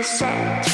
[0.00, 0.64] You said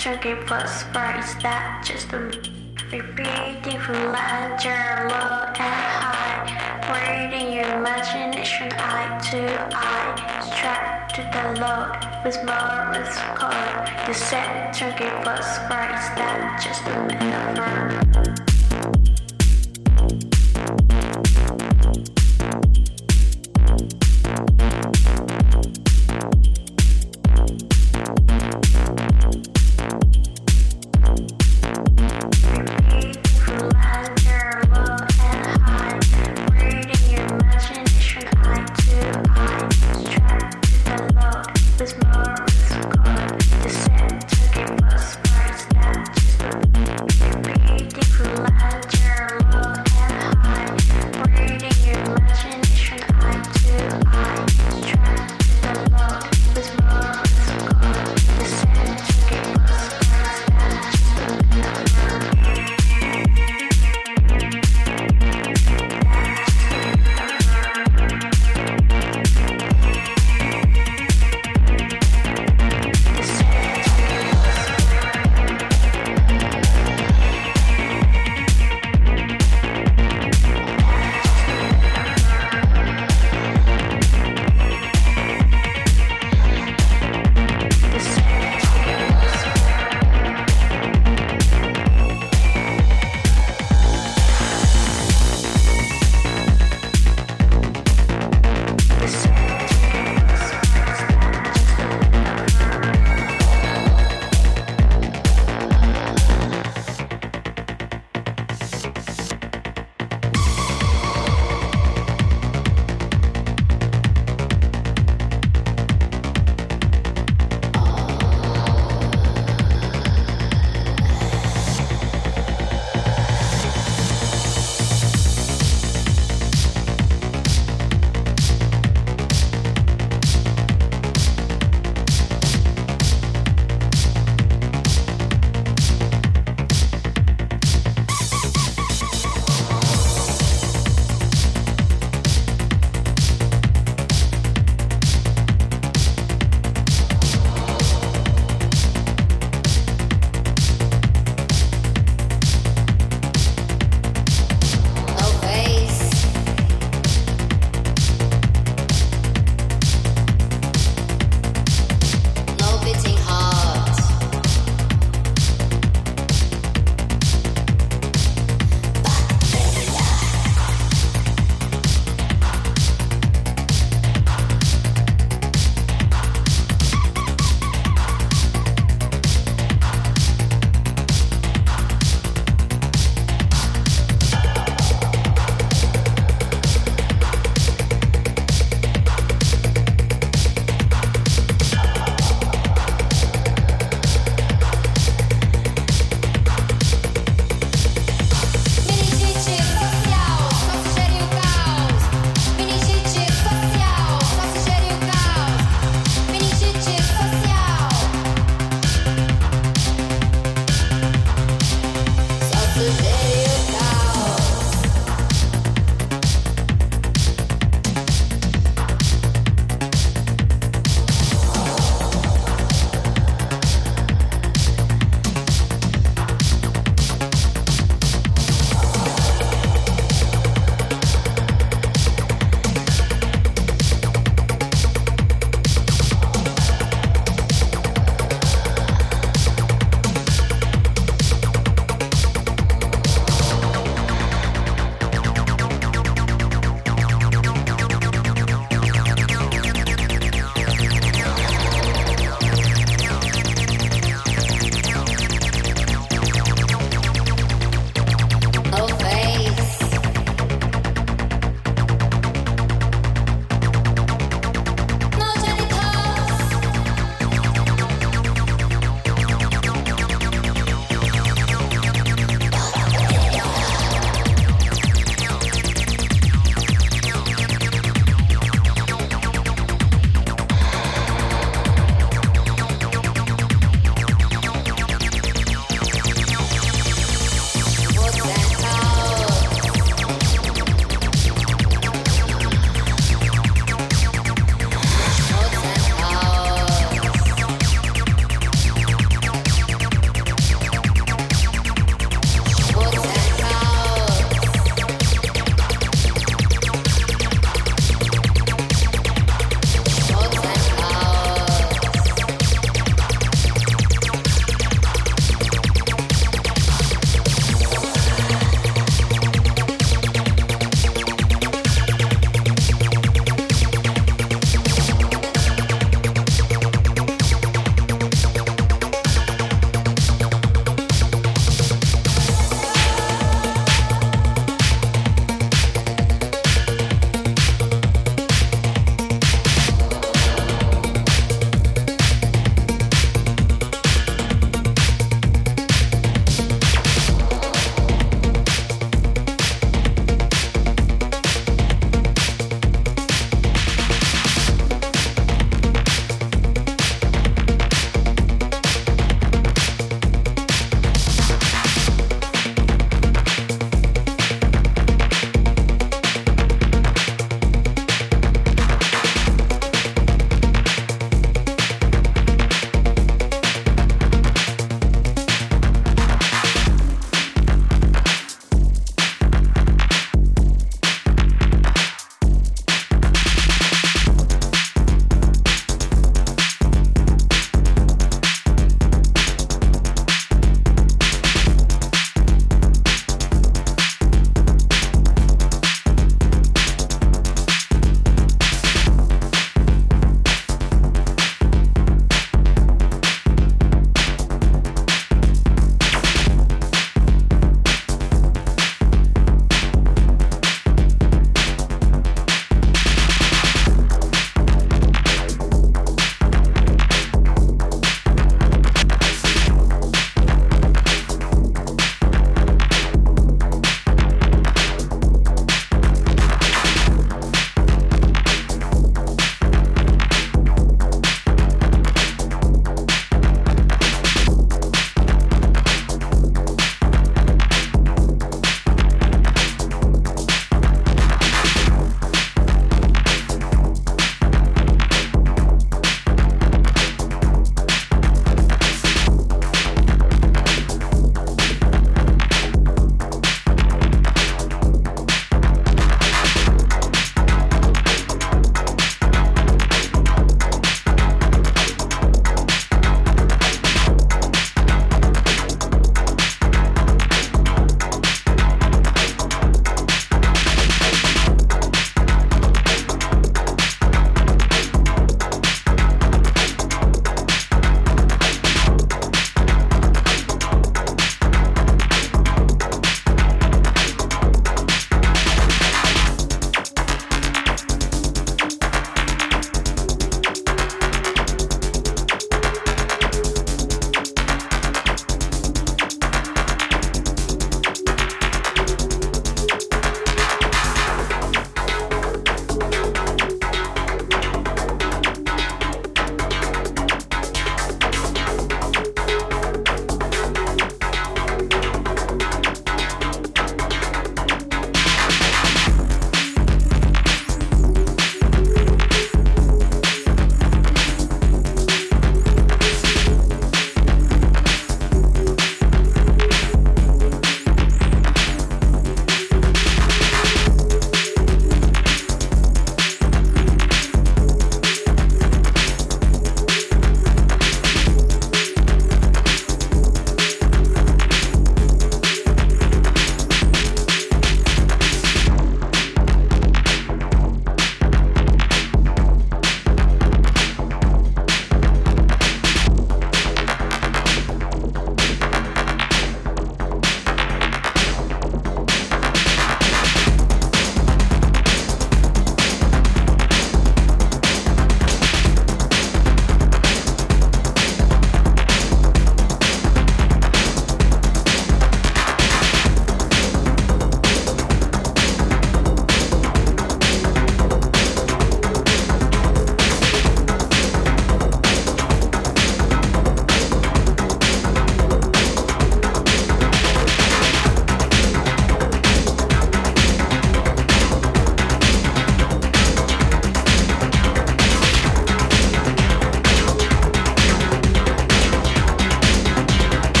[0.00, 2.18] drinking plus bar is that just a
[2.90, 5.08] repeating from ledger?
[5.08, 6.48] Low and high,
[6.88, 9.40] reading your imagination eye to
[9.76, 14.08] eye, strapped to the load with more with cold.
[14.08, 18.99] You said drinking plus bar is that just a metaphor.